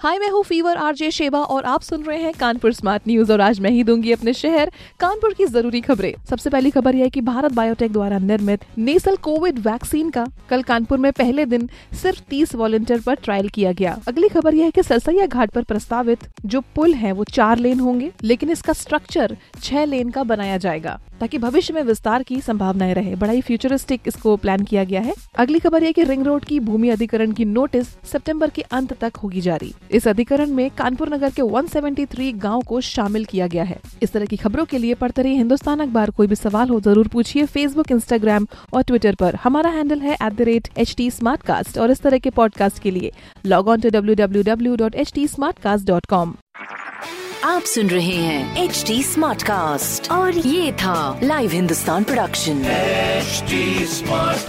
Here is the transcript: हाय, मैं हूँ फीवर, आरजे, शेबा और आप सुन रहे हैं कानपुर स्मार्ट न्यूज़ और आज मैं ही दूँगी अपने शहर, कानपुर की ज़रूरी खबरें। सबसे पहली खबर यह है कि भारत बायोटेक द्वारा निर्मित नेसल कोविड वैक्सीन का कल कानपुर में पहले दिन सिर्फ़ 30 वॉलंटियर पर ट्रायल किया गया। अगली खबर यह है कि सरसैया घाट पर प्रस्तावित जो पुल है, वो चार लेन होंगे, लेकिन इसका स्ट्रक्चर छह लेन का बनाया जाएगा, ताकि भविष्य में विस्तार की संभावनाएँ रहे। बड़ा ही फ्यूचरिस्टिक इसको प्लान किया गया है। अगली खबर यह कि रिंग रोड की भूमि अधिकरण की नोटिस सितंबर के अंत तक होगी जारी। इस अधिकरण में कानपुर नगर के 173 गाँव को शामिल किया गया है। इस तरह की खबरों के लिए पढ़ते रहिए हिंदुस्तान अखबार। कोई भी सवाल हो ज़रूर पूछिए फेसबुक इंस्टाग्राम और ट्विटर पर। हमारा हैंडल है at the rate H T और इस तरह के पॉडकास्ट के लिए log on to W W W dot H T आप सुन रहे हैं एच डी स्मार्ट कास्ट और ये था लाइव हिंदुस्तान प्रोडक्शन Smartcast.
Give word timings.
हाय, 0.00 0.18
मैं 0.18 0.28
हूँ 0.30 0.42
फीवर, 0.44 0.76
आरजे, 0.76 1.10
शेबा 1.10 1.38
और 1.40 1.64
आप 1.64 1.82
सुन 1.82 2.02
रहे 2.02 2.18
हैं 2.22 2.32
कानपुर 2.32 2.72
स्मार्ट 2.72 3.02
न्यूज़ 3.08 3.30
और 3.32 3.40
आज 3.40 3.60
मैं 3.60 3.70
ही 3.70 3.84
दूँगी 3.84 4.12
अपने 4.12 4.32
शहर, 4.32 4.70
कानपुर 5.00 5.34
की 5.34 5.44
ज़रूरी 5.46 5.80
खबरें। 5.80 6.12
सबसे 6.30 6.50
पहली 6.50 6.70
खबर 6.70 6.94
यह 6.94 7.04
है 7.04 7.10
कि 7.10 7.20
भारत 7.20 7.52
बायोटेक 7.52 7.92
द्वारा 7.92 8.18
निर्मित 8.18 8.64
नेसल 8.78 9.16
कोविड 9.16 9.58
वैक्सीन 9.58 10.10
का 10.10 10.26
कल 10.50 10.62
कानपुर 10.62 10.98
में 10.98 11.10
पहले 11.12 11.46
दिन 11.46 11.68
सिर्फ़ 12.02 12.20
30 12.30 12.54
वॉलंटियर 12.54 13.00
पर 13.00 13.14
ट्रायल 13.14 13.48
किया 13.48 13.72
गया। 13.72 13.98
अगली 14.08 14.28
खबर 14.28 14.54
यह 14.54 14.64
है 14.64 14.70
कि 14.70 14.82
सरसैया 14.82 15.26
घाट 15.26 15.50
पर 15.50 15.62
प्रस्तावित 15.62 16.28
जो 16.46 16.60
पुल 16.74 16.94
है, 16.94 17.12
वो 17.12 17.24
चार 17.24 17.58
लेन 17.58 17.80
होंगे, 17.80 18.12
लेकिन 18.22 18.50
इसका 18.50 18.72
स्ट्रक्चर 18.72 19.36
छह 19.62 19.84
लेन 19.84 20.10
का 20.10 20.22
बनाया 20.24 20.56
जाएगा, 20.56 20.98
ताकि 21.20 21.38
भविष्य 21.38 21.74
में 21.74 21.82
विस्तार 21.82 22.22
की 22.22 22.40
संभावनाएँ 22.40 22.94
रहे। 22.94 23.14
बड़ा 23.14 23.32
ही 23.32 23.40
फ्यूचरिस्टिक 23.40 24.00
इसको 24.06 24.36
प्लान 24.36 24.64
किया 24.64 24.84
गया 24.84 25.00
है। 25.00 25.14
अगली 25.38 25.58
खबर 25.58 25.84
यह 25.84 25.92
कि 25.92 26.04
रिंग 26.04 26.26
रोड 26.26 26.44
की 26.44 26.60
भूमि 26.60 26.88
अधिकरण 26.88 27.32
की 27.32 27.44
नोटिस 27.44 27.88
सितंबर 28.12 28.50
के 28.50 28.62
अंत 28.62 28.92
तक 29.00 29.16
होगी 29.16 29.40
जारी। 29.40 29.74
इस 29.90 30.08
अधिकरण 30.08 30.50
में 30.50 30.70
कानपुर 30.70 31.14
नगर 31.14 31.30
के 31.30 31.42
173 31.42 32.32
गाँव 32.32 32.62
को 32.62 32.80
शामिल 32.80 33.24
किया 33.24 33.46
गया 33.46 33.64
है। 33.64 33.78
इस 34.02 34.12
तरह 34.12 34.26
की 34.26 34.36
खबरों 34.36 34.64
के 34.64 34.78
लिए 34.78 34.94
पढ़ते 34.94 35.22
रहिए 35.22 35.36
हिंदुस्तान 35.36 35.80
अखबार। 35.80 36.10
कोई 36.10 36.26
भी 36.26 36.34
सवाल 36.34 36.68
हो 36.68 36.80
ज़रूर 36.80 37.08
पूछिए 37.08 37.46
फेसबुक 37.46 37.90
इंस्टाग्राम 37.90 38.46
और 38.74 38.82
ट्विटर 38.82 39.14
पर। 39.14 39.34
हमारा 39.34 39.70
हैंडल 39.70 40.00
है 40.00 40.14
at 40.14 40.32
the 40.32 40.40
rate 40.40 40.68
H 40.78 40.94
T 40.96 41.10
और 41.80 41.90
इस 41.90 42.00
तरह 42.00 42.18
के 42.18 42.30
पॉडकास्ट 42.30 42.82
के 42.82 42.90
लिए 42.90 43.12
log 43.46 43.68
on 43.68 43.80
to 43.80 43.90
W 43.90 44.14
W 44.14 44.42
W 44.42 44.76
dot 44.76 44.94
H 44.94 45.12
T 45.14 45.26
आप 47.44 47.62
सुन 47.62 47.86
रहे 47.86 48.14
हैं 48.14 48.64
एच 48.64 48.84
डी 48.86 49.02
स्मार्ट 49.02 49.42
कास्ट 49.42 50.10
और 50.10 50.38
ये 50.38 50.72
था 50.72 51.20
लाइव 51.22 51.50
हिंदुस्तान 51.50 52.04
प्रोडक्शन 52.04 52.62
Smartcast. 53.86 54.45